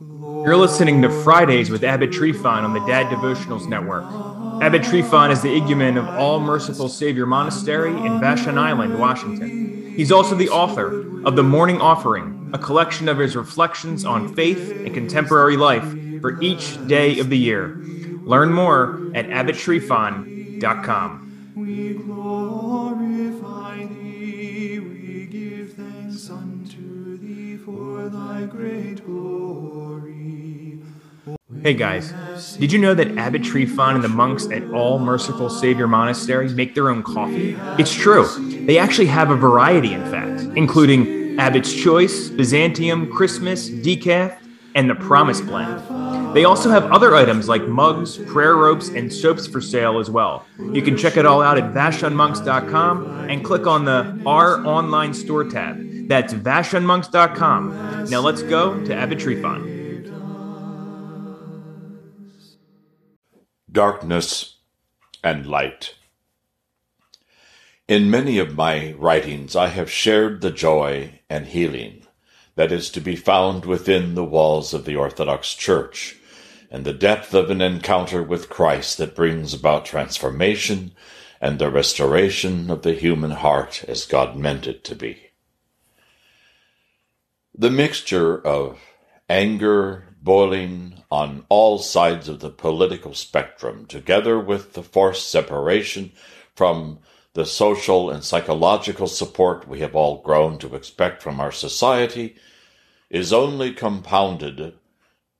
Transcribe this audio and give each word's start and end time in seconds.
You're 0.00 0.56
listening 0.56 1.02
to 1.02 1.10
Fridays 1.10 1.68
with 1.68 1.84
Abbot 1.84 2.10
Tryphon 2.10 2.64
on 2.64 2.72
the 2.72 2.80
Dad 2.86 3.08
Devotionals 3.08 3.68
Network. 3.68 4.04
Abbot 4.62 4.82
Tryphon 4.82 5.30
is 5.30 5.42
the 5.42 5.54
igumen 5.54 5.98
of 5.98 6.08
All 6.18 6.40
Merciful 6.40 6.88
Savior 6.88 7.26
Monastery 7.26 7.90
in 7.90 8.18
Vashon 8.18 8.56
Island, 8.56 8.98
Washington. 8.98 9.92
He's 9.94 10.10
also 10.10 10.34
the 10.34 10.48
author 10.48 11.02
of 11.26 11.36
The 11.36 11.42
Morning 11.42 11.82
Offering, 11.82 12.48
a 12.54 12.58
collection 12.58 13.10
of 13.10 13.18
his 13.18 13.36
reflections 13.36 14.06
on 14.06 14.34
faith 14.34 14.70
and 14.70 14.94
contemporary 14.94 15.58
life 15.58 15.84
for 16.22 16.40
each 16.40 16.86
day 16.86 17.18
of 17.18 17.28
the 17.28 17.36
year. 17.36 17.76
Learn 18.22 18.54
more 18.54 19.10
at 19.14 19.26
abbottryphon.com. 19.26 21.52
We 21.54 21.92
glorify 21.92 23.84
thee, 23.84 24.80
we 24.80 25.26
give 25.26 25.74
thanks 25.74 26.30
unto 26.30 27.18
thee 27.18 27.58
for 27.58 28.08
thy 28.08 28.46
great 28.46 29.04
glory. 29.04 29.39
Hey 31.62 31.74
guys, 31.74 32.14
did 32.56 32.72
you 32.72 32.78
know 32.78 32.94
that 32.94 33.18
Abbot 33.18 33.44
Tryphon 33.44 33.96
and 33.96 34.02
the 34.02 34.08
monks 34.08 34.46
at 34.50 34.62
All 34.70 34.98
Merciful 34.98 35.50
Savior 35.50 35.86
Monastery 35.86 36.48
make 36.48 36.74
their 36.74 36.88
own 36.88 37.02
coffee? 37.02 37.54
It's 37.78 37.92
true. 37.92 38.26
They 38.64 38.78
actually 38.78 39.08
have 39.08 39.30
a 39.30 39.36
variety, 39.36 39.92
in 39.92 40.02
fact, 40.10 40.40
including 40.56 41.38
Abbot's 41.38 41.74
Choice, 41.74 42.30
Byzantium, 42.30 43.12
Christmas, 43.12 43.68
Decaf, 43.68 44.38
and 44.74 44.88
the 44.88 44.94
Promise 44.94 45.42
Blend. 45.42 46.34
They 46.34 46.44
also 46.44 46.70
have 46.70 46.90
other 46.92 47.14
items 47.14 47.46
like 47.46 47.68
mugs, 47.68 48.16
prayer 48.16 48.56
ropes, 48.56 48.88
and 48.88 49.12
soaps 49.12 49.46
for 49.46 49.60
sale 49.60 49.98
as 49.98 50.08
well. 50.08 50.46
You 50.72 50.80
can 50.80 50.96
check 50.96 51.18
it 51.18 51.26
all 51.26 51.42
out 51.42 51.58
at 51.58 51.74
vashonmonks.com 51.74 53.28
and 53.28 53.44
click 53.44 53.66
on 53.66 53.84
the 53.84 54.18
Our 54.24 54.64
Online 54.66 55.12
Store 55.12 55.44
tab. 55.44 56.08
That's 56.08 56.32
vashonmonks.com. 56.32 58.08
Now 58.08 58.20
let's 58.20 58.42
go 58.42 58.82
to 58.86 58.94
Abbot 58.94 59.18
Tryphon. 59.18 59.79
Darkness 63.70 64.56
and 65.22 65.46
Light. 65.46 65.94
In 67.86 68.10
many 68.10 68.38
of 68.38 68.56
my 68.56 68.92
writings, 68.92 69.54
I 69.54 69.68
have 69.68 69.90
shared 69.90 70.40
the 70.40 70.50
joy 70.50 71.20
and 71.28 71.46
healing 71.46 72.06
that 72.56 72.72
is 72.72 72.90
to 72.90 73.00
be 73.00 73.14
found 73.14 73.64
within 73.64 74.14
the 74.14 74.24
walls 74.24 74.74
of 74.74 74.86
the 74.86 74.96
Orthodox 74.96 75.54
Church, 75.54 76.16
and 76.68 76.84
the 76.84 76.92
depth 76.92 77.32
of 77.32 77.48
an 77.48 77.60
encounter 77.60 78.24
with 78.24 78.48
Christ 78.48 78.98
that 78.98 79.14
brings 79.14 79.54
about 79.54 79.84
transformation 79.84 80.92
and 81.40 81.58
the 81.58 81.70
restoration 81.70 82.70
of 82.70 82.82
the 82.82 82.94
human 82.94 83.30
heart 83.30 83.84
as 83.86 84.04
God 84.04 84.36
meant 84.36 84.66
it 84.66 84.82
to 84.84 84.96
be. 84.96 85.30
The 87.56 87.70
mixture 87.70 88.44
of 88.44 88.80
anger, 89.28 90.09
boiling 90.22 91.02
on 91.10 91.44
all 91.48 91.78
sides 91.78 92.28
of 92.28 92.40
the 92.40 92.50
political 92.50 93.14
spectrum, 93.14 93.86
together 93.86 94.38
with 94.38 94.74
the 94.74 94.82
forced 94.82 95.28
separation 95.28 96.12
from 96.54 96.98
the 97.32 97.46
social 97.46 98.10
and 98.10 98.24
psychological 98.24 99.06
support 99.06 99.66
we 99.66 99.80
have 99.80 99.94
all 99.94 100.20
grown 100.22 100.58
to 100.58 100.74
expect 100.74 101.22
from 101.22 101.40
our 101.40 101.52
society, 101.52 102.36
is 103.08 103.32
only 103.32 103.72
compounded 103.72 104.74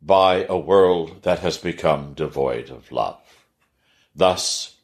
by 0.02 0.46
a 0.48 0.58
world 0.58 1.22
that 1.22 1.40
has 1.40 1.58
become 1.58 2.14
devoid 2.14 2.70
of 2.70 2.90
love. 2.90 3.20
Thus, 4.14 4.76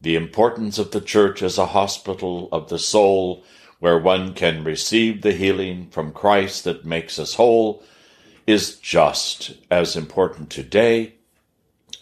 the 0.00 0.16
importance 0.16 0.78
of 0.78 0.90
the 0.90 1.00
church 1.00 1.42
as 1.42 1.58
a 1.58 1.66
hospital 1.66 2.48
of 2.50 2.68
the 2.68 2.78
soul 2.78 3.44
where 3.78 3.98
one 3.98 4.34
can 4.34 4.64
receive 4.64 5.22
the 5.22 5.32
healing 5.32 5.88
from 5.90 6.12
Christ 6.12 6.64
that 6.64 6.84
makes 6.84 7.18
us 7.18 7.34
whole 7.34 7.82
is 8.46 8.76
just 8.76 9.54
as 9.70 9.96
important 9.96 10.50
today 10.50 11.14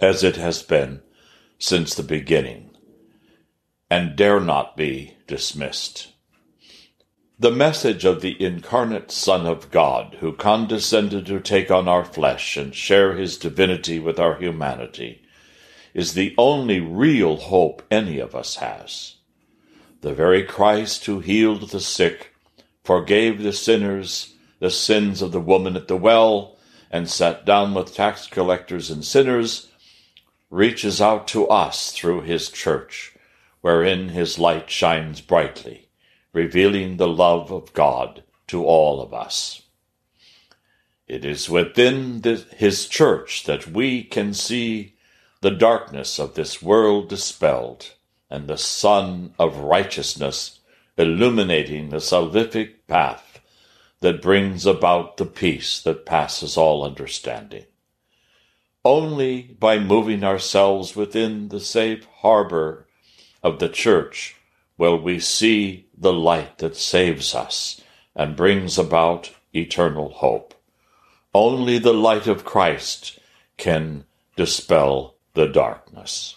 as 0.00 0.24
it 0.24 0.36
has 0.36 0.62
been 0.62 1.00
since 1.58 1.94
the 1.94 2.02
beginning 2.02 2.70
and 3.88 4.16
dare 4.16 4.40
not 4.40 4.76
be 4.76 5.14
dismissed. 5.26 6.12
The 7.38 7.50
message 7.50 8.04
of 8.04 8.20
the 8.20 8.40
incarnate 8.42 9.10
Son 9.10 9.46
of 9.46 9.70
God, 9.70 10.16
who 10.20 10.32
condescended 10.32 11.26
to 11.26 11.40
take 11.40 11.70
on 11.70 11.88
our 11.88 12.04
flesh 12.04 12.56
and 12.56 12.74
share 12.74 13.14
his 13.14 13.36
divinity 13.36 13.98
with 13.98 14.18
our 14.18 14.36
humanity, 14.36 15.22
is 15.92 16.14
the 16.14 16.34
only 16.38 16.80
real 16.80 17.36
hope 17.36 17.82
any 17.90 18.18
of 18.18 18.34
us 18.34 18.56
has. 18.56 19.16
The 20.00 20.14
very 20.14 20.42
Christ 20.42 21.04
who 21.04 21.20
healed 21.20 21.70
the 21.70 21.80
sick, 21.80 22.32
forgave 22.82 23.42
the 23.42 23.52
sinners 23.52 24.34
the 24.62 24.70
sins 24.70 25.20
of 25.20 25.32
the 25.32 25.40
woman 25.40 25.74
at 25.74 25.88
the 25.88 25.96
well, 25.96 26.56
and 26.88 27.10
sat 27.10 27.44
down 27.44 27.74
with 27.74 27.92
tax 27.92 28.28
collectors 28.28 28.92
and 28.92 29.04
sinners, 29.04 29.72
reaches 30.50 31.00
out 31.00 31.26
to 31.26 31.48
us 31.48 31.90
through 31.90 32.20
his 32.20 32.48
church, 32.48 33.12
wherein 33.60 34.10
his 34.10 34.38
light 34.38 34.70
shines 34.70 35.20
brightly 35.20 35.88
revealing 36.32 36.96
the 36.96 37.08
love 37.08 37.50
of 37.50 37.72
God 37.72 38.22
to 38.46 38.64
all 38.64 39.02
of 39.02 39.12
us. 39.12 39.62
It 41.08 41.24
is 41.24 41.50
within 41.50 42.20
the, 42.20 42.36
His 42.56 42.88
church 42.88 43.44
that 43.44 43.66
we 43.66 44.04
can 44.04 44.32
see 44.32 44.94
the 45.40 45.50
darkness 45.50 46.20
of 46.20 46.34
this 46.34 46.62
world 46.62 47.08
dispelled 47.08 47.94
and 48.30 48.46
the 48.46 48.56
sun 48.56 49.34
of 49.40 49.58
righteousness 49.58 50.60
illuminating 50.96 51.90
the 51.90 51.96
salvific 51.96 52.86
path 52.86 53.31
that 54.02 54.20
brings 54.20 54.66
about 54.66 55.16
the 55.16 55.24
peace 55.24 55.80
that 55.80 56.04
passes 56.04 56.56
all 56.56 56.84
understanding. 56.84 57.64
Only 58.84 59.42
by 59.42 59.78
moving 59.78 60.24
ourselves 60.24 60.96
within 60.96 61.48
the 61.48 61.60
safe 61.60 62.04
harbor 62.16 62.88
of 63.42 63.60
the 63.60 63.68
church 63.68 64.36
will 64.76 65.00
we 65.00 65.20
see 65.20 65.86
the 65.96 66.12
light 66.12 66.58
that 66.58 66.76
saves 66.76 67.34
us 67.34 67.80
and 68.16 68.36
brings 68.36 68.76
about 68.76 69.30
eternal 69.54 70.10
hope. 70.10 70.54
Only 71.32 71.78
the 71.78 71.94
light 71.94 72.26
of 72.26 72.44
Christ 72.44 73.20
can 73.56 74.04
dispel 74.36 75.14
the 75.34 75.46
darkness. 75.46 76.36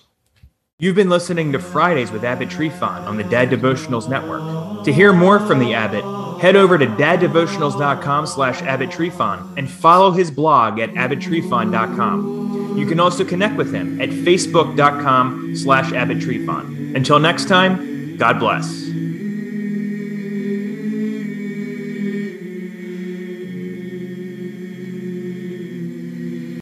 You've 0.78 0.96
been 0.98 1.08
listening 1.10 1.54
to 1.54 1.60
Fridays 1.60 2.12
with 2.12 2.26
Abbot 2.26 2.50
Tryphon 2.50 3.04
on 3.04 3.16
the 3.16 3.24
Dad 3.24 3.50
Devotionals 3.50 4.10
Network. 4.10 4.84
To 4.84 4.92
hear 4.92 5.14
more 5.14 5.40
from 5.40 5.60
the 5.60 5.74
Abbot, 5.74 6.04
head 6.42 6.58
over 6.58 6.78
to 6.78 6.86
daddevotionals.com 6.86 8.28
slash 8.28 8.62
Abbot 8.62 8.92
Tryphon 8.92 9.54
and 9.58 9.72
follow 9.72 10.12
his 10.12 10.30
blog 10.30 10.80
at 10.80 10.90
abbottryphon.com. 10.90 12.78
You 12.78 12.86
can 12.86 13.00
also 13.00 13.24
connect 13.24 13.56
with 13.56 13.74
him 13.74 14.02
at 14.02 14.10
facebook.com 14.10 15.56
slash 15.56 15.94
Abbot 15.94 16.20
Tryphon. 16.20 16.94
Until 16.94 17.20
next 17.20 17.48
time, 17.48 18.18
God 18.18 18.38
bless. 18.40 18.85